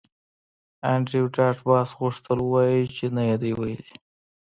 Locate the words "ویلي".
3.59-3.89